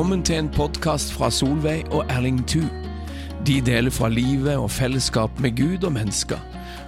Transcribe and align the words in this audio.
Velkommen 0.00 0.22
til 0.24 0.38
en 0.40 0.46
podkast 0.48 1.10
fra 1.12 1.28
Solveig 1.28 1.90
og 1.92 2.06
Erling 2.08 2.38
Thu. 2.48 2.62
De 3.44 3.58
deler 3.60 3.92
fra 3.92 4.08
livet 4.08 4.56
og 4.56 4.70
fellesskap 4.72 5.40
med 5.44 5.58
Gud 5.58 5.84
og 5.84 5.92
mennesker, 5.92 6.38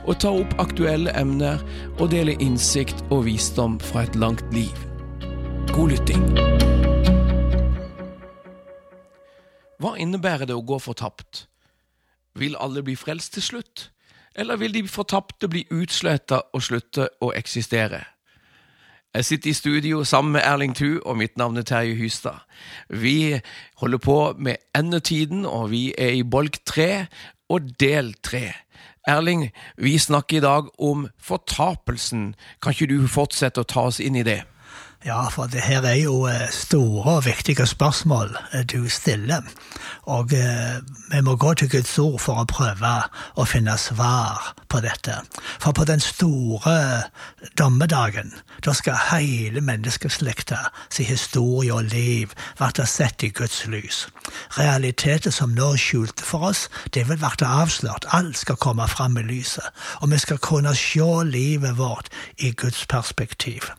og 0.08 0.16
tar 0.16 0.38
opp 0.40 0.54
aktuelle 0.62 1.12
emner 1.20 1.60
og 1.98 2.08
deler 2.14 2.40
innsikt 2.40 3.04
og 3.10 3.26
visdom 3.26 3.76
fra 3.84 4.06
et 4.06 4.16
langt 4.16 4.48
liv. 4.56 4.72
God 5.74 5.92
lytting. 5.92 6.24
Hva 9.76 9.92
innebærer 10.00 10.48
det 10.48 10.56
å 10.56 10.64
gå 10.64 10.80
fortapt? 10.80 11.44
Vil 12.32 12.56
alle 12.56 12.80
bli 12.80 12.96
frelst 12.96 13.36
til 13.36 13.44
slutt, 13.50 13.90
eller 14.32 14.56
vil 14.56 14.72
de 14.72 14.86
fortapte 14.88 15.52
bli 15.52 15.66
utsletta 15.68 16.46
og 16.48 16.64
slutte 16.64 17.10
å 17.20 17.34
eksistere? 17.36 18.06
Jeg 19.14 19.24
sitter 19.24 19.50
i 19.50 19.52
studio 19.52 20.04
sammen 20.04 20.32
med 20.32 20.40
Erling 20.40 20.76
Thu, 20.76 21.00
og 21.04 21.16
mitt 21.20 21.36
navn 21.36 21.56
er 21.56 21.62
Terje 21.68 21.94
Hystad. 21.94 22.38
Vi 22.88 23.40
holder 23.76 23.98
på 23.98 24.34
med 24.38 24.56
endetiden, 24.78 25.44
og 25.46 25.70
vi 25.70 25.94
er 25.98 26.08
i 26.16 26.22
bolk 26.22 26.56
tre 26.66 27.06
og 27.48 27.60
del 27.80 28.14
tre. 28.24 28.54
Erling, 29.08 29.50
vi 29.76 29.98
snakker 29.98 30.36
i 30.36 30.40
dag 30.40 30.80
om 30.80 31.08
fortapelsen. 31.20 32.34
Kan 32.62 32.72
ikke 32.72 32.88
du 32.94 33.04
fortsette 33.06 33.60
å 33.60 33.68
ta 33.68 33.84
oss 33.90 34.00
inn 34.00 34.16
i 34.16 34.24
det? 34.24 34.40
Ja, 35.04 35.28
for 35.28 35.46
det 35.46 35.60
her 35.60 35.82
er 35.82 35.94
jo 35.98 36.26
eh, 36.30 36.50
store 36.50 37.16
og 37.16 37.24
viktige 37.24 37.66
spørsmål 37.66 38.36
eh, 38.52 38.62
du 38.62 38.88
stiller. 38.88 39.42
Og 40.02 40.32
eh, 40.32 40.78
vi 41.10 41.20
må 41.20 41.34
gå 41.36 41.54
til 41.54 41.70
Guds 41.70 41.98
ord 41.98 42.20
for 42.22 42.38
å 42.38 42.46
prøve 42.46 42.92
å 43.34 43.46
finne 43.50 43.74
svar 43.82 44.52
på 44.70 44.78
dette. 44.84 45.16
For 45.58 45.74
på 45.74 45.88
den 45.90 46.00
store 46.00 46.76
dommedagen, 47.58 48.30
da 48.62 48.76
skal 48.78 49.02
hele 49.10 49.60
menneskeslekta 49.60 50.60
sin 50.86 51.10
historie 51.10 51.74
og 51.74 51.90
liv 51.90 52.38
bli 52.62 52.86
sett 52.86 53.26
i 53.26 53.34
Guds 53.34 53.66
lys. 53.66 54.06
Realiteter 54.54 55.34
som 55.34 55.58
nå 55.58 55.72
er 55.74 55.82
skjulte 55.82 56.22
for 56.22 56.52
oss, 56.52 56.68
det 56.94 57.08
vil 57.10 57.18
bli 57.18 57.50
avslørt. 57.50 58.06
Alt 58.14 58.38
skal 58.38 58.62
komme 58.62 58.86
fram 58.86 59.18
i 59.18 59.26
lyset. 59.26 59.66
Og 59.98 60.14
vi 60.14 60.22
skal 60.22 60.38
kunne 60.38 60.78
se 60.78 61.12
livet 61.26 61.78
vårt 61.78 62.14
i 62.38 62.54
Guds 62.54 62.86
perspektiv. 62.86 63.72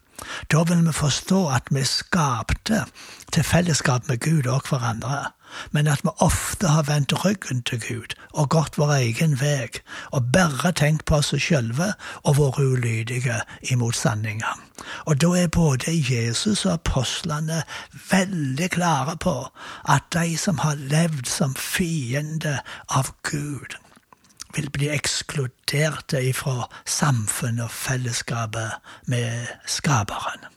Da 0.51 0.63
vil 0.63 0.85
vi 0.85 0.93
forstå 0.95 1.47
at 1.55 1.69
vi 1.71 1.83
skapte 1.87 2.85
til 3.33 3.43
fellesskap 3.43 4.07
med 4.09 4.19
Gud 4.19 4.47
og 4.47 4.67
hverandre, 4.69 5.31
men 5.71 5.87
at 5.87 6.03
vi 6.03 6.09
ofte 6.17 6.67
har 6.67 6.87
vendt 6.89 7.13
ryggen 7.25 7.61
til 7.63 7.81
Gud 7.81 8.15
og 8.33 8.49
gått 8.49 8.77
vår 8.77 8.93
egen 8.97 9.37
vei 9.41 9.69
og 10.11 10.31
bare 10.33 10.71
tenkt 10.71 11.05
på 11.05 11.19
oss 11.21 11.33
sjølve 11.37 11.93
og 12.23 12.37
vært 12.39 12.59
ulydige 12.59 13.39
imot 13.73 13.97
sanninga. 13.97 14.55
Og 15.05 15.21
da 15.21 15.29
er 15.37 15.53
både 15.53 15.93
Jesus 15.93 16.65
og 16.65 16.73
apostlene 16.73 17.63
veldig 18.09 18.69
klare 18.73 19.17
på 19.17 19.37
at 19.89 20.09
de 20.13 20.37
som 20.37 20.61
har 20.65 20.81
levd 20.81 21.29
som 21.29 21.55
fiende 21.55 22.59
av 22.89 23.13
Gud, 23.29 23.77
vil 24.55 24.69
bli 24.69 24.89
ekskluderte 24.93 26.21
ifra 26.29 26.69
samfunnet 26.85 27.67
og 27.67 27.71
fellesskapet 27.71 28.79
med 29.07 29.47
Skaperen. 29.65 30.49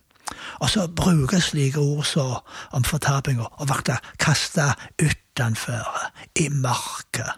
Og 0.59 0.71
så 0.71 0.87
brukes 0.89 1.45
slike 1.45 1.79
ord 1.79 2.05
så 2.05 2.41
om 2.73 2.85
fortapinga 2.85 3.47
og 3.61 3.69
bli 3.71 3.97
kasta 4.19 4.73
utenfor, 5.03 5.87
i 6.35 6.49
mørket, 6.49 7.31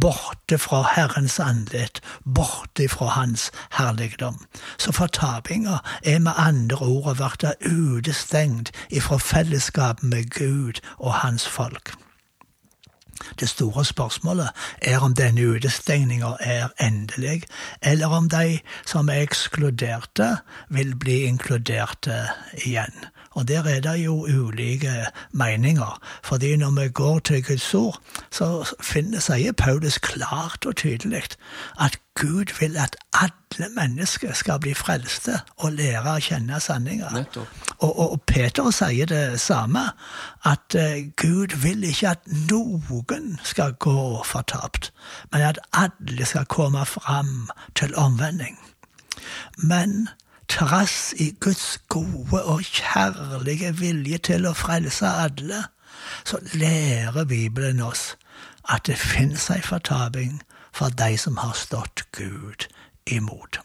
borte 0.00 0.58
fra 0.58 0.82
Herrens 0.94 1.38
andlet, 1.40 2.00
borte 2.24 2.88
fra 2.88 3.06
Hans 3.06 3.50
herligdom. 3.78 4.38
Så 4.78 4.92
fortapinga 4.92 5.78
er 6.04 6.18
med 6.18 6.32
andre 6.36 6.78
ord 6.78 7.10
å 7.14 7.18
bli 7.18 7.54
utestengt 7.66 8.72
ifra 8.90 9.18
fellesskapet 9.18 10.06
med 10.06 10.30
Gud 10.30 10.80
og 10.98 11.12
Hans 11.22 11.48
folk. 11.48 11.94
Det 13.40 13.48
store 13.48 13.84
spørsmålet 13.84 14.48
er 14.82 14.98
om 14.98 15.14
denne 15.14 15.46
utestengninga 15.46 16.34
er 16.40 16.68
endelig, 16.80 17.42
eller 17.82 18.06
om 18.06 18.28
de 18.28 18.58
som 18.86 19.08
er 19.08 19.22
ekskluderte, 19.22 20.36
vil 20.68 20.96
bli 20.96 21.22
inkluderte 21.28 22.26
igjen. 22.64 22.94
Og 23.30 23.48
der 23.48 23.62
er 23.62 23.80
det 23.80 24.04
jo 24.04 24.26
ulike 24.26 25.06
meninger. 25.32 26.00
fordi 26.22 26.56
når 26.56 26.82
vi 26.82 26.88
går 26.88 27.18
til 27.18 27.44
Guds 27.44 27.74
ord, 27.74 28.02
så 28.30 28.74
finner, 28.82 29.20
sier 29.20 29.52
Paulus 29.52 29.98
klart 29.98 30.66
og 30.66 30.76
tydelig 30.76 31.22
at 31.80 31.98
Gud 32.14 32.60
vil 32.60 32.76
at 32.76 32.96
alle 33.12 33.68
mennesker 33.74 34.32
skal 34.32 34.60
bli 34.60 34.74
frelste 34.74 35.40
og 35.56 35.72
lære 35.72 36.16
å 36.16 36.20
kjenne 36.20 36.60
sanninga. 36.60 37.10
Og, 37.80 37.98
og, 37.98 38.22
Peter 38.28 38.70
sier 38.70 39.08
det 39.08 39.40
samme, 39.40 39.86
at 40.44 40.76
uh, 40.76 41.00
Gud 41.16 41.56
vil 41.62 41.84
ikke 41.88 42.10
at 42.12 42.26
noen 42.50 43.38
skal 43.44 43.72
gå 43.80 44.22
fortapt, 44.24 44.92
men 45.32 45.40
at 45.48 45.58
alle 45.72 46.26
skal 46.28 46.44
komme 46.44 46.84
fram 46.86 47.48
til 47.74 47.94
omvending. 47.96 48.58
Men 49.56 50.08
trass 50.48 51.14
i 51.16 51.30
Guds 51.40 51.78
gode 51.88 52.44
og 52.44 52.60
kjærlige 52.60 53.72
vilje 53.78 54.18
til 54.18 54.46
å 54.46 54.52
frelse 54.52 55.08
alle, 55.24 55.64
så 56.24 56.40
lærer 56.52 57.24
Bibelen 57.24 57.80
oss 57.80 58.16
at 58.68 58.86
det 58.86 58.98
finnes 58.98 59.48
ei 59.50 59.60
fortaping 59.64 60.42
for 60.72 60.92
de 61.00 61.16
som 61.18 61.38
har 61.40 61.56
stått 61.56 62.04
Gud 62.16 62.68
imot. 63.06 63.60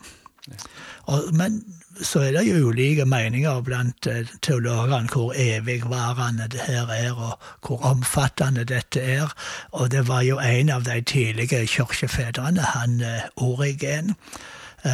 Men 1.34 1.64
så 2.02 2.20
er 2.20 2.32
det 2.32 2.44
jo 2.48 2.70
ulike 2.70 3.06
meninger 3.06 3.62
blant 3.62 4.08
eh, 4.08 4.28
teologene 4.42 5.08
hvor 5.12 5.34
evigvarende 5.38 6.48
det 6.52 6.66
her 6.68 6.92
er, 6.92 7.14
og 7.14 7.40
hvor 7.68 7.86
omfattende 7.92 8.64
dette 8.64 9.02
er. 9.02 9.32
Og 9.72 9.92
det 9.92 10.08
var 10.08 10.22
jo 10.22 10.40
en 10.40 10.70
av 10.70 10.84
de 10.84 11.02
tidlige 11.02 11.68
kirkefedrene, 11.68 12.62
han 12.62 13.02
eh, 13.02 13.26
Origen, 13.36 14.16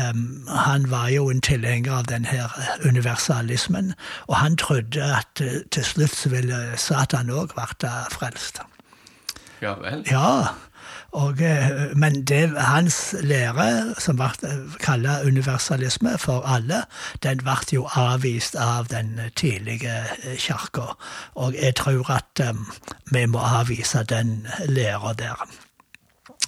Um, 0.10 0.48
han 0.48 0.92
var 0.92 1.08
jo 1.08 1.30
en 1.30 1.42
tilhenger 1.42 1.92
av 1.92 2.06
denne 2.08 2.46
universalismen, 2.88 3.94
og 4.28 4.36
han 4.36 4.56
trodde 4.58 5.04
at 5.04 5.42
uh, 5.44 5.58
til 5.72 5.84
slutt 5.84 6.32
ville 6.32 6.60
Satan 6.80 7.30
òg 7.30 7.52
bli 7.58 7.90
frelst. 8.16 8.62
Ja 9.62 9.74
vel? 9.78 10.04
Ja, 10.10 10.48
og, 11.12 11.42
uh, 11.42 11.98
men 11.98 12.24
det, 12.26 12.54
hans 12.58 13.16
lære, 13.22 13.96
som 14.00 14.18
ble 14.18 14.30
kalt 14.82 15.26
universalisme 15.28 16.16
for 16.18 16.46
alle, 16.48 16.84
den 17.24 17.44
ble 17.44 17.58
jo 17.74 17.88
avvist 17.94 18.56
av 18.56 18.88
den 18.90 19.20
tidlige 19.36 20.02
kirka. 20.38 20.96
Og 21.36 21.54
jeg 21.62 21.76
tror 21.76 22.12
at 22.16 22.42
vi 23.12 23.26
må 23.26 23.44
avvise 23.44 24.04
den 24.04 24.48
læra 24.66 25.14
der. 25.14 25.46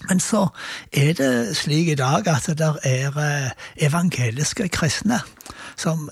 Men 0.10 0.20
så 0.20 0.48
er 0.94 1.14
det 1.14 1.58
slik 1.58 1.88
i 1.88 1.96
dag 1.96 2.28
at 2.28 2.50
det 2.58 2.72
er 2.84 3.18
eh, 3.20 3.52
evangeliske 3.88 4.68
kristne 4.68 5.22
som 5.76 6.10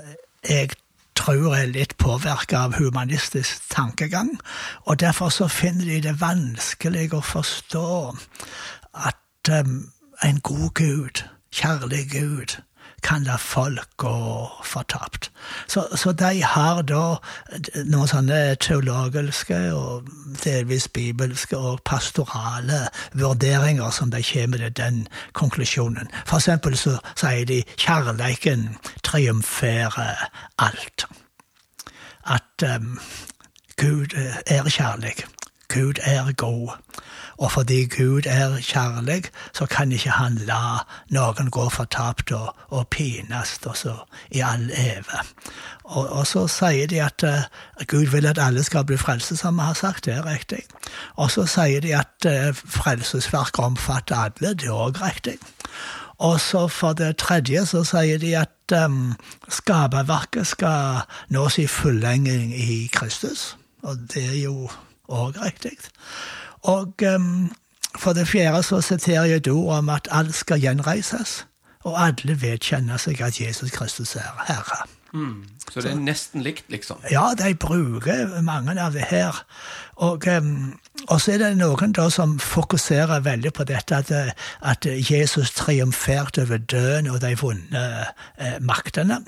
jeg 0.50 0.72
tror 1.16 1.56
er 1.56 1.72
litt 1.72 1.98
påvirka 2.02 2.66
av 2.66 2.78
humanistisk 2.80 3.70
tankegang, 3.74 4.34
og 4.86 5.00
derfor 5.00 5.30
så 5.30 5.48
finner 5.52 5.86
de 5.86 6.02
det 6.08 6.18
vanskelig 6.22 7.12
å 7.14 7.22
forstå 7.26 7.88
at 9.08 9.52
um, 9.52 9.78
en 10.24 10.42
god 10.46 10.74
Gud, 10.78 11.24
kjærlig 11.52 12.10
Gud, 12.12 12.60
kan 13.02 13.24
la 13.24 13.36
folk 13.38 13.88
gå 13.98 14.50
fortapt. 14.64 15.32
Så, 15.68 15.88
så, 15.96 16.12
de 16.12 16.44
har 16.44 16.82
da 16.86 17.18
noen 17.90 18.10
sånne 18.10 18.40
teologiske 18.62 19.58
og 19.74 20.10
delvis 20.44 20.88
bibelske 20.94 21.58
og 21.58 21.82
pastorale 21.88 22.84
vurderinger 23.18 23.90
som 23.96 24.14
de 24.14 24.22
kommer 24.26 24.62
til 24.62 24.76
den 24.78 25.02
konklusjonen. 25.34 26.12
For 26.26 26.38
eksempel 26.38 26.78
så 26.78 26.98
sier 27.16 27.46
de 27.50 27.64
kjærleiken 27.74 28.70
triumferer 29.12 30.30
alt. 30.60 31.06
At 32.26 32.76
um, 32.76 33.00
Gud 33.78 34.14
er 34.48 34.70
kjærlig. 34.70 35.16
Gud 35.74 35.94
er 36.02 36.32
god. 36.32 36.70
Og 37.38 37.52
fordi 37.52 37.86
Gud 37.86 38.22
er 38.26 38.60
kjærlig, 38.62 39.24
så 39.54 39.66
kan 39.66 39.92
ikke 39.92 40.10
han 40.10 40.36
la 40.46 40.84
noen 41.10 41.50
gå 41.50 41.70
fortapt 41.70 42.32
og, 42.32 42.56
og 42.70 42.88
pines 42.88 43.60
i 44.32 44.40
all 44.40 44.70
eve. 44.70 45.24
Og, 45.84 46.10
og, 46.10 46.28
så 46.28 46.48
sier 46.48 46.88
de 46.88 47.02
at 47.02 47.24
uh, 47.24 47.86
Gud 47.88 48.12
vil 48.12 48.26
at 48.26 48.40
alle 48.40 48.64
skal 48.64 48.86
bli 48.86 48.98
frelst, 48.98 49.38
som 49.38 49.58
vi 49.58 49.62
har 49.62 49.74
sagt. 49.74 50.06
Det 50.06 50.14
er 50.14 50.26
riktig. 50.26 50.62
Og 51.16 51.32
så 51.32 51.46
sier 51.46 51.82
de 51.82 51.96
at 51.96 52.28
uh, 52.28 52.54
frelsesverket 52.54 53.60
omfatter 53.60 54.16
alle. 54.16 54.54
Det 54.54 54.70
er 54.70 54.78
òg 54.78 55.02
riktig. 55.02 55.38
Og 56.22 56.40
så 56.42 56.68
for 56.68 56.94
det 56.94 57.18
tredje 57.18 57.66
så 57.66 57.84
sier 57.84 58.22
de 58.22 58.36
at 58.38 58.61
um, 58.72 59.14
skaperverket 59.50 60.48
skal 60.48 61.04
nå 61.30 61.48
si 61.50 61.68
fullenging 61.68 62.54
i 62.56 62.88
Kristus. 62.94 63.58
Og 63.82 63.98
det 64.14 64.26
er 64.26 64.40
jo 64.44 64.70
òg 65.12 65.40
riktig. 65.42 65.78
Og 66.62 66.94
um, 67.16 67.52
for 67.98 68.14
det 68.14 68.28
fjerde 68.28 68.64
så 68.64 68.82
siterer 68.82 69.26
jeg 69.26 69.36
et 69.36 69.48
ord 69.48 69.78
om 69.78 69.90
at 69.90 70.08
alt 70.12 70.36
skal 70.36 70.62
gjenreises, 70.62 71.46
og 71.84 71.98
alle 72.06 72.42
vedkjenner 72.42 72.98
seg 72.98 73.22
at 73.22 73.42
Jesus 73.42 73.72
Kristus 73.72 74.16
er 74.16 74.46
Herre. 74.48 74.86
Så 75.12 75.82
det 75.84 75.92
er 75.92 76.00
nesten 76.00 76.44
likt, 76.44 76.70
liksom. 76.72 77.02
Ja, 77.12 77.32
de 77.38 77.54
bruker 77.60 78.42
mange 78.46 78.76
av 78.80 78.96
det 78.96 79.08
her. 79.12 79.44
Og, 80.02 80.28
um, 80.28 80.80
og 81.08 81.22
så 81.22 81.36
er 81.36 81.44
det 81.44 81.52
noen 81.60 81.94
da 81.96 82.08
som 82.14 82.38
fokuserer 82.42 83.24
veldig 83.26 83.52
på 83.56 83.68
dette 83.70 84.02
at, 84.02 84.12
at 84.62 84.88
Jesus 84.88 85.54
triumferte 85.58 86.46
over 86.48 86.64
døden 86.64 87.12
og 87.12 87.22
de 87.24 87.36
vonde 87.40 87.86
eh, 88.38 88.58
maktene. 88.64 89.22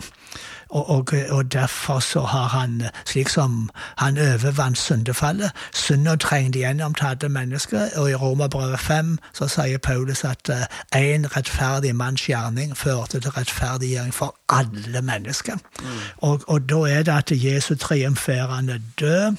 Og, 0.69 0.89
og, 0.89 1.13
og, 1.29 1.51
derfor 1.51 1.99
så 1.99 2.21
har 2.21 2.47
han, 2.47 2.81
slik 3.05 3.29
som 3.29 3.69
han 3.97 4.17
overvant 4.17 4.77
syndefallet 4.77 5.51
Synda 5.73 6.15
trengte 6.15 6.59
gjennom 6.59 6.93
til 6.93 7.05
alle 7.05 7.29
mennesker, 7.29 7.89
og 7.95 8.11
i 8.11 8.15
Romerbrevet 8.15 8.79
5 8.79 9.17
så 9.33 9.47
sier 9.47 9.77
Paulus 9.77 10.23
at 10.23 10.49
én 10.95 11.25
uh, 11.25 11.35
rettferdig 11.35 11.95
manns 11.95 12.25
gjerning 12.25 12.77
førte 12.77 13.19
til 13.19 13.31
rettferdiggjøring 13.31 14.13
for 14.13 14.35
alle 14.49 15.01
mennesker. 15.01 15.55
Mm. 15.79 15.87
Og, 16.17 16.41
og, 16.47 16.69
da 16.69 16.75
er 16.75 17.03
det 17.03 17.11
at 17.11 17.31
Jesu 17.43 17.75
triumferende 17.75 18.81
død, 18.99 19.35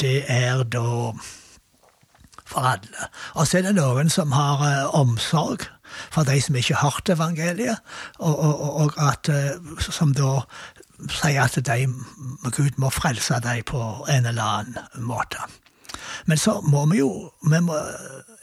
det 0.00 0.24
er 0.28 0.62
da 0.62 1.12
for 2.46 2.60
alle. 2.60 3.08
Og 3.34 3.46
så 3.46 3.58
er 3.58 3.62
det 3.62 3.74
noen 3.74 4.10
som 4.10 4.32
har 4.32 4.62
uh, 4.62 5.00
omsorg 5.00 5.68
for 6.10 6.28
de 6.28 6.40
som 6.42 6.56
ikke 6.58 6.74
har 6.74 6.90
hørt 6.90 7.12
evangeliet, 7.14 7.78
og, 8.18 8.38
og, 8.38 8.76
og 8.82 9.00
at, 9.08 9.30
uh, 9.30 9.80
som 9.82 10.14
da 10.16 10.42
sier 11.14 11.44
at 11.44 11.58
de, 11.66 11.86
Gud 12.50 12.78
må 12.82 12.90
frelse 12.90 13.38
dem 13.44 13.64
på 13.66 13.80
en 14.10 14.26
eller 14.26 14.42
annen 14.42 15.06
måte. 15.06 15.42
Men 16.26 16.38
så 16.38 16.58
må 16.60 16.86
vi 16.90 16.98
jo 16.98 17.30
vi 17.46 17.60
må, 17.60 17.76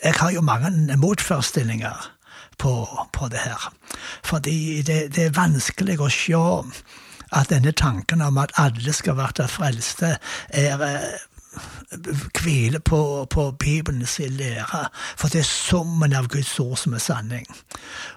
Jeg 0.04 0.14
har 0.20 0.32
jo 0.32 0.42
mange 0.42 0.98
motforestillinger 0.98 2.12
på, 2.58 2.88
på 3.14 3.28
det 3.28 3.40
her. 3.40 3.74
Fordi 4.24 4.82
det, 4.82 5.16
det, 5.16 5.26
er 5.26 5.38
vanskelig 5.38 6.00
å 6.00 6.10
se 6.12 6.42
at 7.36 7.50
denne 7.50 7.72
tanken 7.72 8.22
om 8.22 8.38
at 8.38 8.54
alle 8.62 8.94
skal 8.94 9.18
bli 9.18 9.48
frelste, 9.50 10.18
er 10.50 10.84
hviler 12.42 12.80
på, 12.80 13.28
på 13.30 13.52
Bibelens 13.52 14.20
lære, 14.20 14.88
for 15.18 15.28
det 15.28 15.40
er 15.40 15.50
summen 15.50 16.14
av 16.14 16.28
Guds 16.28 16.60
ord 16.60 16.78
som 16.78 16.94
er 16.94 17.04
sanning. 17.04 17.48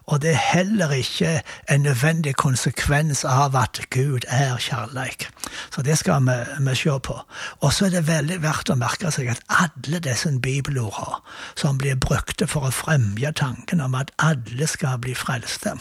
Og 0.06 0.23
det 0.23 0.31
er 0.31 0.44
heller 0.55 0.90
ikke 0.90 1.40
en 1.70 1.81
nødvendig 1.81 2.37
konsekvens 2.37 3.25
av 3.25 3.56
at 3.56 3.81
Gud 3.90 4.26
er 4.29 4.56
kjærleik. 4.58 5.29
Så 5.70 5.82
det 5.82 5.99
skal 5.99 6.23
vi, 6.26 6.38
vi 6.70 6.75
se 6.75 6.99
på. 7.05 7.20
Og 7.61 7.73
så 7.73 7.87
er 7.87 7.90
det 7.90 8.06
veldig 8.08 8.43
verdt 8.43 8.70
å 8.70 8.79
merke 8.79 9.12
seg 9.12 9.31
at 9.32 9.44
alle 9.49 10.00
disse 10.05 10.31
bibelordene 10.43 11.20
som 11.56 11.79
blir 11.79 11.99
brukte 12.00 12.46
for 12.46 12.69
å 12.69 12.75
fremje 12.75 13.32
tanken 13.37 13.81
om 13.81 13.94
at 13.99 14.12
alle 14.19 14.67
skal 14.67 14.99
bli 15.02 15.14
frelste, 15.14 15.76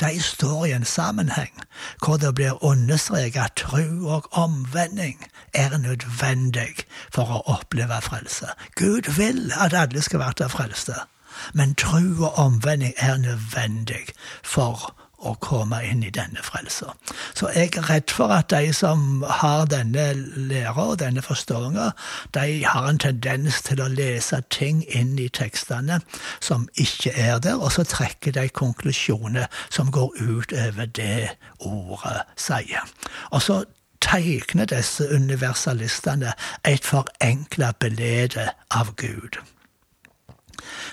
de 0.00 0.20
står 0.22 0.66
i 0.66 0.72
en 0.72 0.84
sammenheng 0.84 1.52
hvor 2.04 2.16
det 2.20 2.34
blir 2.34 2.64
understreket 2.64 3.42
at 3.42 3.56
tro 3.56 3.82
og 4.16 4.28
omvending 4.36 5.24
er 5.54 5.78
nødvendig 5.78 6.84
for 7.14 7.30
å 7.30 7.42
oppleve 7.56 8.00
frelse. 8.04 8.52
Gud 8.78 9.10
vil 9.16 9.50
at 9.58 9.76
alle 9.76 10.02
skal 10.02 10.22
være 10.24 10.48
frelste, 10.52 10.96
men 11.54 11.74
tro 11.74 12.02
og 12.26 12.38
omvending 12.38 12.94
er 12.98 13.16
nødvendig 13.16 14.10
for 14.42 14.90
å 15.20 15.34
komme 15.44 15.80
inn 15.84 16.02
i 16.04 16.12
denne 16.14 16.40
frelsa. 16.44 16.94
Så 17.36 17.50
jeg 17.54 17.74
er 17.76 17.88
redd 17.90 18.12
for 18.14 18.32
at 18.32 18.50
de 18.52 18.72
som 18.76 19.22
har 19.28 19.66
denne 19.70 20.06
læra 20.50 20.86
og 20.92 21.00
denne 21.02 21.22
forståinga, 21.24 21.90
de 22.36 22.62
har 22.64 22.88
en 22.88 23.00
tendens 23.02 23.60
til 23.66 23.82
å 23.84 23.90
lese 23.92 24.40
ting 24.52 24.82
inn 24.88 25.16
i 25.20 25.28
tekstene 25.28 26.00
som 26.40 26.68
ikke 26.80 27.12
er 27.12 27.42
der, 27.44 27.60
og 27.60 27.74
så 27.76 27.84
trekker 27.88 28.36
de 28.36 28.48
konklusjoner 28.48 29.50
som 29.68 29.92
går 29.92 30.16
ut 30.20 30.56
over 30.56 30.88
det 30.88 31.36
ordet 31.58 32.24
sier. 32.40 32.88
Og 33.30 33.44
så 33.44 33.62
tegner 34.00 34.64
disse 34.70 35.08
universalistene 35.14 36.34
et 36.64 36.84
forenkla 36.84 37.72
bilde 37.80 38.50
av 38.70 38.94
Gud. 38.96 39.40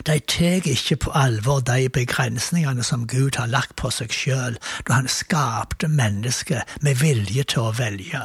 De 0.06 0.20
tar 0.20 0.68
ikke 0.68 0.96
på 0.96 1.12
alvor 1.12 1.60
de 1.60 1.90
begrensningene 1.90 2.84
som 2.84 3.08
Gud 3.08 3.36
har 3.36 3.50
lagt 3.52 3.76
på 3.76 3.90
seg 3.94 4.14
sjøl 4.14 4.58
da 4.88 5.00
han 5.00 5.10
skapte 5.12 5.90
mennesket 5.92 6.78
med 6.86 7.00
vilje 7.02 7.44
til 7.52 7.68
å 7.68 7.74
velge. 7.78 8.22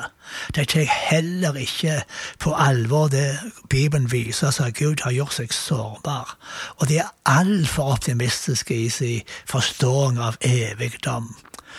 De 0.55 0.64
tar 0.64 0.88
heller 0.88 1.58
ikke 1.58 2.02
på 2.38 2.55
alvor 2.55 3.08
det 3.12 3.38
Bibelen 3.69 4.11
viser 4.12 4.50
oss 4.52 4.61
at 4.61 4.79
Gud 4.79 5.05
har 5.05 5.17
gjort 5.17 5.38
seg 5.40 5.55
sårbar, 5.56 6.37
og 6.79 6.88
de 6.88 7.00
er 7.02 7.14
altfor 7.29 7.96
optimistiske 7.96 8.76
i 8.76 8.90
sin 8.90 9.32
forståing 9.50 10.20
av 10.20 10.38
evigdom. 10.40 11.32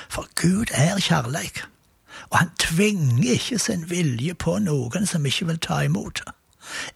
For 0.10 0.28
Gud 0.36 0.74
er 0.74 1.00
kjærleik, 1.00 1.64
og 2.34 2.40
han 2.40 2.54
tvinger 2.60 3.36
ikke 3.36 3.60
sin 3.62 3.84
vilje 3.90 4.34
på 4.34 4.58
noen 4.66 5.06
som 5.10 5.26
ikke 5.30 5.52
vil 5.52 5.60
ta 5.62 5.84
imot. 5.86 6.24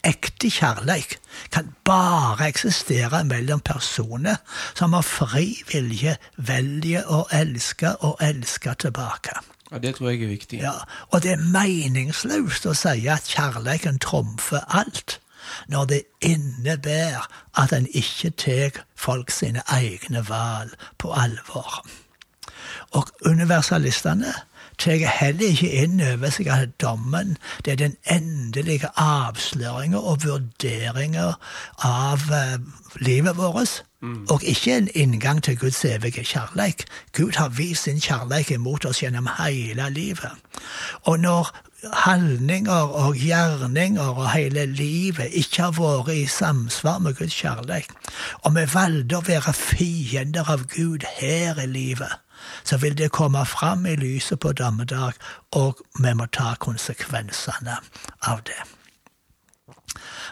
Ekte 0.07 0.49
kjærleik 0.49 1.17
kan 1.53 1.69
bare 1.85 2.47
eksistere 2.47 3.19
mellom 3.27 3.61
personer 3.61 4.39
som 4.73 4.95
har 4.97 5.05
fri 5.05 5.59
vilje 5.69 6.15
velger 6.37 7.05
å 7.11 7.27
elske 7.35 7.93
og 8.01 8.23
elske 8.23 8.73
tilbake. 8.79 9.35
Ja, 9.71 9.77
Det 9.77 9.95
tror 9.95 10.09
jeg 10.09 10.23
er 10.23 10.27
viktig. 10.27 10.59
Ja, 10.61 10.73
Og 11.11 11.21
det 11.23 11.31
er 11.31 11.43
meningsløst 11.53 12.65
å 12.65 12.73
si 12.73 13.07
at 13.07 13.27
kjærleiken 13.27 13.99
trumfer 13.99 14.63
alt, 14.67 15.19
når 15.67 15.85
det 15.85 16.01
innebærer 16.21 17.27
at 17.55 17.73
en 17.73 17.87
ikke 17.93 18.29
tar 18.29 18.83
folk 18.95 19.31
sine 19.31 19.61
egne 19.71 20.23
valg 20.29 20.73
på 20.97 21.11
alvor. 21.13 21.83
Og 22.91 23.11
universalistene 23.25 24.33
tar 24.77 25.07
heller 25.19 25.47
ikke 25.47 25.71
inn 25.83 26.01
over 26.01 26.31
seg 26.33 26.49
at 26.53 26.75
dommen 26.81 27.37
det 27.65 27.73
er 27.73 27.81
den 27.81 27.95
endelige 28.11 28.89
avsløringa 29.01 29.97
og 29.97 30.23
vurderinga 30.25 31.31
av 31.85 32.25
uh, 32.31 32.57
livet 33.01 33.37
vårt. 33.37 33.83
Mm. 34.01 34.27
Og 34.29 34.43
ikke 34.43 34.77
en 34.77 34.89
inngang 34.93 35.43
til 35.43 35.57
Guds 35.57 35.85
evige 35.85 36.23
kjærlighet. 36.23 36.85
Gud 37.17 37.31
har 37.35 37.49
vist 37.49 37.83
sin 37.83 38.01
kjærlighet 38.01 38.51
imot 38.59 38.85
oss 38.85 39.01
gjennom 39.01 39.29
hele 39.39 39.89
livet. 39.89 40.37
Og 41.09 41.19
når 41.19 41.49
handlinger 41.93 42.93
og 42.93 43.15
gjerninger 43.15 44.07
og 44.07 44.31
hele 44.31 44.65
livet 44.65 45.33
ikke 45.33 45.63
har 45.63 45.75
vært 45.77 46.13
i 46.13 46.25
samsvar 46.25 46.99
med 46.99 47.17
Guds 47.17 47.33
kjærlighet, 47.33 47.91
og 48.45 48.55
vi 48.55 48.65
valgte 48.73 49.17
å 49.17 49.25
være 49.27 49.53
fiender 49.53 50.49
av 50.53 50.65
Gud 50.73 51.05
her 51.17 51.61
i 51.61 51.67
livet, 51.69 52.21
så 52.63 52.77
vil 52.81 52.97
det 52.97 53.11
komme 53.15 53.45
fram 53.45 53.85
i 53.85 53.95
lyset 53.95 54.39
på 54.39 54.53
dommedag, 54.53 55.13
og 55.55 55.81
vi 55.99 56.13
må 56.13 56.27
ta 56.31 56.55
konsekvensene 56.59 57.79
av 58.27 58.43
det. 58.47 58.59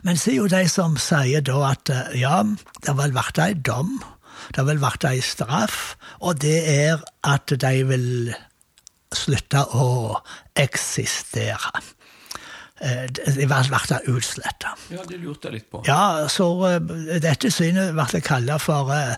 Men 0.04 0.18
så 0.18 0.32
er 0.32 0.36
jo 0.36 0.50
de 0.52 0.66
som 0.70 0.98
sier 1.02 1.44
da 1.46 1.62
at 1.72 1.90
eh, 1.90 2.20
ja, 2.22 2.42
det 2.86 2.98
vel 2.98 3.16
vært 3.16 3.40
ei 3.42 3.54
dom, 3.56 3.98
det 4.56 4.66
vel 4.68 4.82
vært 4.84 5.08
ei 5.10 5.22
straff, 5.24 5.96
og 6.20 6.42
det 6.44 6.58
er 6.70 7.04
at 7.26 7.54
de 7.62 7.76
vil 7.90 8.10
slutte 9.16 9.64
å 9.78 9.88
eksistere. 10.60 11.82
Eh, 12.84 13.06
de 13.08 13.46
ble 13.48 14.00
utsletta. 14.12 14.74
Ja, 14.92 15.06
det 15.08 15.22
lurte 15.22 15.48
jeg 15.48 15.62
litt 15.62 15.68
på. 15.72 15.80
Ja, 15.88 16.28
så 16.28 16.50
uh, 16.60 16.96
Dette 17.24 17.48
synet 17.54 17.94
ble 17.96 18.20
kalt 18.26 18.52
for 18.60 18.92
uh, 18.92 19.14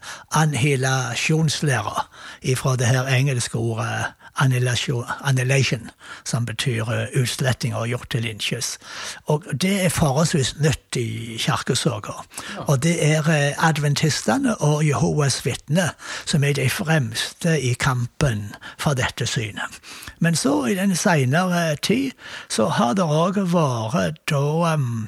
ifra 2.46 2.68
fra 2.68 2.76
det 2.78 2.92
her 2.92 3.10
engelske 3.10 3.58
ordet 3.58 4.14
annihilation, 4.38 5.90
som 6.26 6.46
betyr 6.46 6.84
uh, 6.84 7.22
utsletting 7.22 7.76
og 7.76 7.88
gjort 7.88 8.10
til 8.10 8.26
innkjøs. 8.26 8.78
Og 9.26 9.44
det 9.62 9.86
er 9.86 9.90
forholdsvis 9.90 10.56
nytt 10.60 10.96
i 10.96 11.38
kirkesorga. 11.40 12.14
Ja. 12.56 12.66
Og 12.68 12.84
det 12.84 12.98
er 13.06 13.54
adventistene 13.58 14.56
og 14.62 14.86
Jehovas 14.88 15.46
vitner 15.46 15.94
som 16.26 16.44
er 16.44 16.54
de 16.54 16.70
fremste 16.70 17.58
i 17.62 17.74
kampen 17.74 18.54
for 18.78 18.98
dette 18.98 19.28
synet. 19.28 19.82
Men 20.20 20.36
så, 20.36 20.66
i 20.66 20.76
den 20.76 20.96
seinere 20.96 21.76
tid, 21.76 22.12
så 22.50 22.68
har 22.74 22.94
det 22.98 23.06
òg 23.06 23.40
vært 23.52 24.22
da 24.30 24.74
um, 24.74 25.08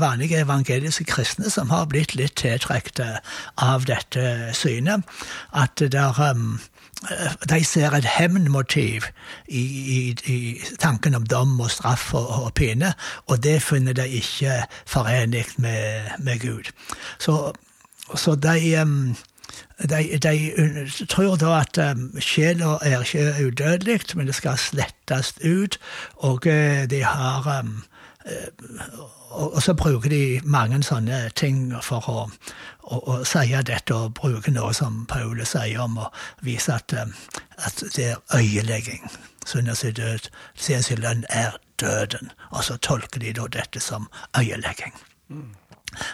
vanlige 0.00 0.40
evangeliske 0.40 1.04
kristne 1.04 1.50
som 1.50 1.70
har 1.70 1.88
blitt 1.90 2.14
litt 2.16 2.36
tiltrukket 2.40 3.00
av 3.60 3.84
dette 3.88 4.52
synet. 4.56 5.04
At 5.52 5.82
der, 5.92 6.20
um, 6.30 6.60
de 7.50 7.64
ser 7.64 7.92
et 7.92 8.06
hevnmotiv 8.06 9.08
i, 9.48 9.64
i, 9.96 9.98
i, 10.26 10.38
tanken 10.78 11.14
om 11.14 11.26
dom 11.26 11.60
og 11.60 11.70
straff 11.70 12.14
og, 12.14 12.28
og 12.44 12.54
pine, 12.54 12.94
og 13.26 13.42
det 13.42 13.62
finner 13.62 13.92
de 13.92 14.08
ikke 14.08 14.62
forenlig 14.86 15.44
med, 15.56 16.16
med 16.18 16.40
Gud. 16.40 16.72
Så, 17.18 17.52
så 18.14 18.34
de 18.34 18.82
um, 18.82 19.16
de, 19.82 20.18
de, 20.18 21.06
tror 21.08 21.36
da 21.36 21.60
at 21.60 21.78
um, 21.90 22.20
sjela 22.20 22.78
er 22.82 23.02
ikke 23.02 23.46
udødelig, 23.46 24.00
men 24.14 24.26
det 24.26 24.34
skal 24.34 24.58
slettes 24.58 25.34
ut. 25.44 25.78
Og 26.16 26.46
uh, 26.46 26.84
de 26.90 27.02
har 27.04 27.60
um, 27.60 27.82
og, 29.30 29.62
så 29.62 29.74
bruker 29.74 30.10
de 30.10 30.40
mange 30.44 30.82
sånne 30.82 31.30
ting 31.36 31.72
for 31.82 32.08
å, 32.10 32.26
å, 32.82 32.98
å 32.98 33.18
si 33.24 33.54
dette, 33.66 33.94
og 33.94 34.14
bruke 34.14 34.52
noe 34.54 34.74
som 34.76 35.04
Paulus 35.10 35.54
sier 35.56 35.80
om 35.82 35.98
å 35.98 36.10
vise 36.42 36.74
at, 36.74 36.94
at 37.58 37.84
det 37.96 38.10
er 38.12 38.20
øyelegging. 38.36 39.08
Synders 39.46 39.82
død, 39.82 40.28
sin 40.54 41.02
lønn 41.02 41.24
er 41.28 41.56
døden. 41.80 42.30
Og 42.50 42.64
så 42.64 42.76
tolker 42.76 43.20
de 43.20 43.32
da 43.32 43.48
dette 43.50 43.80
som 43.80 44.08
øyelegging. 44.38 44.94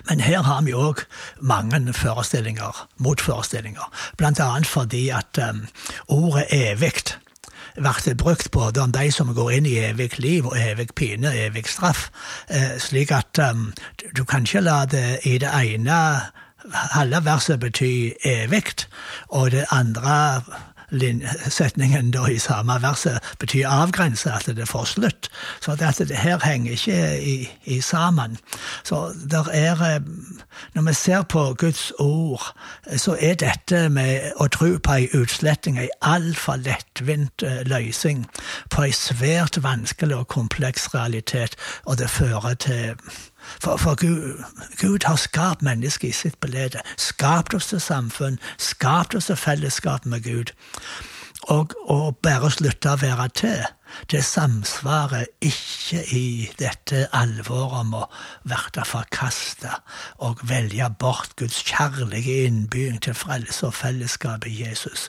Men 0.09 0.21
her 0.21 0.43
har 0.43 0.63
vi 0.67 0.75
òg 0.75 1.05
mange 1.41 1.93
forestillinger, 1.95 2.89
motforestillinger. 2.97 3.87
Blant 4.17 4.41
annet 4.41 4.67
fordi 4.67 5.09
at 5.15 5.39
um, 5.39 5.67
ordet 6.09 6.47
evig 6.51 7.15
blir 7.79 8.15
brukt 8.15 8.51
både 8.51 8.81
om 8.81 8.93
de 8.93 9.11
som 9.13 9.35
går 9.35 9.51
inn 9.59 9.67
i 9.67 9.79
evig 9.79 10.19
liv 10.19 10.47
og 10.47 10.57
evig 10.59 10.89
pine, 10.95 11.33
evig 11.35 11.67
straff. 11.69 12.11
Eh, 12.51 12.79
slik 12.79 13.13
at 13.13 13.39
um, 13.51 13.73
du 14.17 14.25
kan 14.25 14.47
ikke 14.47 14.61
la 14.61 14.85
det 14.85 15.21
i 15.25 15.39
det 15.39 15.51
ene 15.55 15.99
halve 16.73 17.25
verset 17.25 17.61
bety 17.61 18.13
evig, 18.25 18.87
og 19.29 19.51
det 19.51 19.65
andre 19.71 20.43
setningen 21.49 22.11
da 22.11 22.27
i 22.27 22.39
samme 22.39 22.79
verset 22.83 23.19
betyr 23.39 23.69
avgrense, 23.69 24.33
at 24.33 24.47
det 24.57 24.69
får 24.69 24.85
slutt. 24.85 25.31
Så 25.61 25.77
dette 25.77 26.05
det 26.09 26.17
her 26.17 26.39
henger 26.45 26.73
ikke 26.73 27.21
i, 27.21 27.49
i 27.65 27.81
sammen. 27.81 28.39
Så 28.85 29.13
der 29.31 29.49
er 29.53 29.83
eh, 29.95 30.01
Når 30.75 30.83
vi 30.83 30.95
ser 30.95 31.23
på 31.23 31.55
Guds 31.59 31.93
ord, 31.99 32.55
så 32.97 33.17
er 33.21 33.35
dette 33.35 33.89
med 33.89 34.33
å 34.41 34.49
tro 34.49 34.79
på 34.79 34.93
ei 34.93 35.09
utsletting 35.15 35.79
ei 35.79 35.89
altfor 36.03 36.57
lettvint 36.57 37.43
eh, 37.43 37.63
løsning 37.67 38.27
på 38.71 38.83
ei 38.83 38.93
svært 38.93 39.63
vanskelig 39.63 40.17
og 40.17 40.29
kompleks 40.29 40.95
realitet, 40.95 41.57
og 41.85 41.99
det 41.99 42.11
fører 42.11 42.55
til 42.55 42.97
for, 43.61 43.77
for 43.77 43.95
Gud, 43.95 44.45
Gud, 44.81 45.05
har 45.05 45.17
skapt 45.17 45.63
mennesket 45.63 46.09
i 46.09 46.13
sitt 46.13 46.41
belede. 46.41 46.83
Skapt 46.97 47.55
oss 47.55 47.71
til 47.73 47.81
samfunn, 47.81 48.39
skapt 48.59 49.15
oss 49.15 49.31
til 49.31 49.37
fellesskap 49.37 50.07
med 50.07 50.25
Gud. 50.27 50.55
Og 51.49 51.75
og 51.89 52.17
bare 52.23 52.51
slutte 52.51 52.93
å 52.93 53.01
være 53.01 53.29
til, 53.39 53.61
det 54.13 54.21
samsvarer 54.25 55.25
ikke 55.41 56.03
i 56.13 56.49
dette 56.61 57.07
alvoret 57.17 57.79
om 57.81 57.95
å 57.97 58.03
bli 58.45 58.85
forkasta 58.85 59.79
og 60.27 60.43
velge 60.49 60.91
bort 61.01 61.33
Guds 61.41 61.63
kjærlige 61.65 62.45
innbygging 62.49 63.01
til 63.07 63.17
frelse 63.17 63.71
og 63.71 63.77
fellesskap 63.79 64.47
i 64.47 64.55
Jesus. 64.61 65.09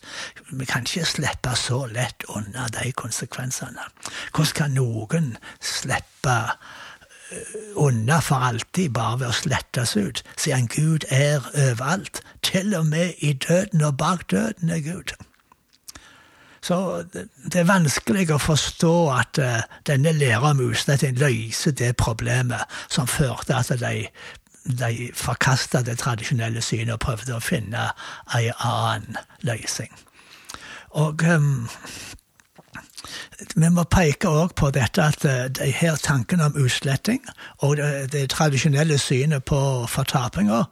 Vi 0.51 0.67
kan 0.69 0.87
ikke 0.87 1.07
slippe 1.11 1.55
så 1.59 1.83
lett 1.91 2.23
unna 2.29 2.69
de 2.71 2.91
konsekvensene. 2.95 3.89
Hvordan 4.31 4.55
kan 4.61 4.77
noen 4.79 5.33
slippe 5.59 6.39
unna 7.75 8.19
for 8.19 8.35
alltid 8.35 8.93
bare 8.93 9.19
ved 9.19 9.29
å 9.29 9.37
slettes 9.37 9.95
ut, 9.97 10.23
siden 10.37 10.67
Gud 10.71 11.05
er 11.09 11.43
overalt. 11.53 12.21
Til 12.43 12.73
og 12.75 12.85
med 12.89 13.13
i 13.19 13.33
døden 13.33 13.83
og 13.85 13.97
bak 13.97 14.29
døden 14.31 14.69
er 14.69 14.81
Gud. 14.85 15.13
Så 16.61 17.05
det 17.13 17.61
er 17.61 17.69
vanskelig 17.69 18.27
å 18.35 18.41
forstå 18.41 18.95
at 19.15 19.39
uh, 19.39 19.61
denne 19.87 20.11
læra 20.11 20.51
om 20.51 20.59
usletting 20.59 21.15
løser 21.19 21.71
det 21.71 21.93
problemet 21.97 22.67
som 22.91 23.07
førte 23.07 23.55
at 23.55 23.71
de, 23.79 24.09
de 24.65 25.09
forkasta 25.15 25.81
det 25.87 25.99
tradisjonelle 26.01 26.61
synet 26.61 26.97
og 26.97 27.03
prøvde 27.05 27.37
å 27.37 27.43
finne 27.43 27.87
en 28.35 28.51
annen 28.57 29.21
løsning. 29.47 29.93
Og 30.99 31.23
um, 31.23 31.69
vi 33.55 33.69
må 33.69 33.83
peke 33.83 34.29
også 34.29 34.55
på 34.55 34.71
dette 34.75 35.03
at 35.03 35.25
eh, 35.25 35.45
de 35.59 35.71
her 35.71 35.95
tankene 35.95 36.49
om 36.49 36.57
utsletting 36.59 37.21
og 37.65 37.77
det, 37.77 38.11
det 38.13 38.29
tradisjonelle 38.29 38.97
synet 38.97 39.45
på 39.45 39.85
fortapinger 39.87 40.65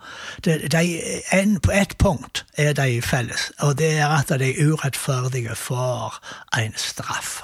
På 1.64 1.72
ett 1.72 1.98
punkt 1.98 2.46
er 2.58 2.74
de 2.74 3.02
felles, 3.02 3.52
og 3.60 3.78
det 3.78 3.98
er 3.98 4.08
at 4.08 4.30
de 4.40 4.50
er 4.50 4.68
urettferdige 4.68 5.56
for 5.56 6.20
en 6.58 6.74
straff. 6.76 7.42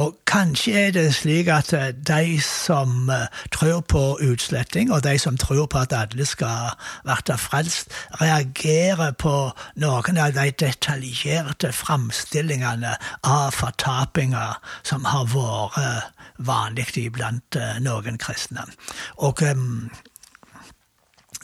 Og 0.00 0.14
kanskje 0.26 0.72
er 0.72 0.90
det 0.90 1.14
slik 1.14 1.48
at 1.52 1.72
eh, 1.76 1.90
de 1.92 2.40
som 2.40 3.10
eh, 3.10 3.26
tror 3.52 3.80
på 3.80 4.18
utsletting, 4.24 4.92
og 4.92 5.04
de 5.04 5.18
som 5.18 5.36
tror 5.36 5.66
på 5.66 5.78
at 5.78 5.92
alle 5.92 6.26
skal 6.26 6.72
bli 7.04 7.36
frelst, 7.38 7.92
reagerer 8.20 9.12
på 9.12 9.34
noen 9.76 10.18
av 10.18 10.32
de 10.32 10.48
detaljerte 10.64 11.72
framstillingene 11.76 12.94
av 13.22 13.50
fortapinger 13.52 14.56
som 14.82 15.04
har 15.04 15.28
vært 15.34 16.08
vanlig 16.38 16.88
iblant 16.96 17.60
eh, 17.60 17.76
noen 17.84 18.18
kristne. 18.18 18.64
Og 19.20 19.44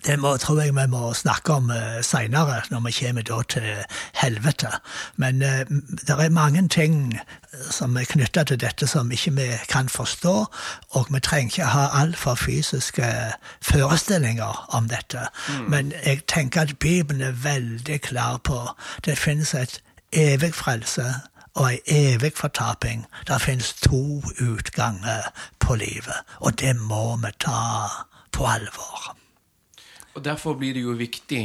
det 0.06 0.18
må, 0.18 0.36
tror 0.36 0.60
jeg 0.60 0.74
vi 0.76 0.86
må 0.86 1.12
snakke 1.14 1.52
om 1.52 1.70
uh, 1.70 2.00
seinere, 2.02 2.62
når 2.70 2.80
vi 2.86 2.92
kommer 2.98 3.42
til 3.42 3.68
helvete. 4.14 4.70
Men 5.16 5.42
uh, 5.42 5.64
det 6.06 6.10
er 6.10 6.28
mange 6.30 6.68
ting 6.68 7.14
eh, 7.14 7.70
som 7.70 7.96
er 7.96 8.04
knytta 8.04 8.44
til 8.44 8.60
dette 8.60 8.86
som 8.86 9.10
ikke 9.10 9.32
vi 9.36 9.48
kan 9.68 9.88
forstå, 9.88 10.34
og 10.90 11.06
vi 11.10 11.20
trenger 11.20 11.50
ikke 11.50 11.70
ha 11.72 11.88
altfor 12.02 12.34
fysiske 12.34 13.12
forestillinger 13.62 14.66
om 14.68 14.88
dette. 14.88 15.28
Mm. 15.48 15.64
Men 15.70 15.92
jeg 16.04 16.26
tenker 16.26 16.60
at 16.60 16.78
Bibelen 16.78 17.22
er 17.22 17.32
veldig 17.32 18.00
klar 18.00 18.38
på 18.38 18.68
det 19.04 19.18
finnes 19.18 19.54
et 19.54 19.82
evig 20.12 20.54
frelse 20.54 21.04
og 21.58 21.72
ei 21.72 21.78
evig 21.86 22.32
fortaping. 22.36 23.06
Det 23.26 23.40
finnes 23.42 23.72
to 23.74 24.22
utganger 24.40 25.30
på 25.58 25.74
livet, 25.74 26.20
og 26.40 26.60
det 26.60 26.76
må 26.76 27.16
vi 27.16 27.32
ta 27.40 27.88
på 28.32 28.46
alvor. 28.46 29.16
Og 30.18 30.24
Derfor 30.24 30.54
blir 30.58 30.74
det 30.74 30.82
jo 30.82 30.96
viktig 30.98 31.42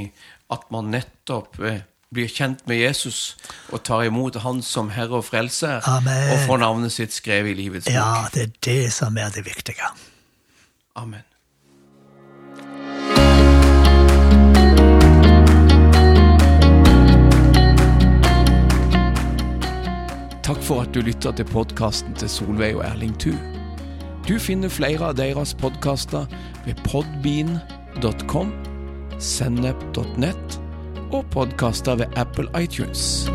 at 0.50 0.64
man 0.74 0.88
nettopp 0.90 1.60
eh, 1.62 1.84
blir 2.10 2.30
kjent 2.30 2.64
med 2.66 2.80
Jesus 2.80 3.36
og 3.70 3.84
tar 3.86 4.08
imot 4.08 4.40
Han 4.42 4.64
som 4.66 4.90
Herre 4.90 5.20
og 5.20 5.28
Frelser, 5.28 5.78
Amen. 5.86 6.32
og 6.34 6.48
får 6.48 6.58
navnet 6.64 6.94
sitt 6.96 7.14
skrevet 7.14 7.54
i 7.54 7.60
livets 7.62 7.86
bok. 7.86 7.94
Ja, 7.94 8.26
det 8.34 8.42
er 8.48 8.56
det 8.66 8.94
som 8.94 9.18
er 9.18 9.30
det 9.30 9.46
viktige. 9.46 9.92
Amen. 10.98 11.22
Takk 20.44 20.66
for 20.66 20.82
at 20.82 20.98
du 20.98 21.06
lytter 21.06 21.32
til 21.32 21.46
podkasten 21.46 22.18
til 22.18 22.30
Solveig 22.30 22.74
og 22.76 22.88
Erling 22.90 23.14
Thu. 23.22 23.38
Du 24.26 24.40
finner 24.40 24.74
flere 24.74 25.14
av 25.14 25.18
deres 25.22 25.54
podkaster 25.54 26.26
ved 26.66 26.82
podbean.com, 27.94 28.52
sennep.nett 29.20 30.60
og 31.14 31.26
podkaster 31.32 31.96
ved 31.96 32.18
Apple 32.18 32.50
iTunes. 32.62 33.30